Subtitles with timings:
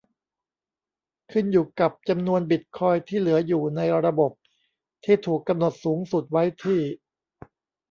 [1.31, 4.31] ขึ้นอยู่กับจำนวนบิตคอยน์ที่เหลืออยู่ในระบบ
[5.03, 6.79] ที่ถูกกำหนดสูงสุดไว้ที่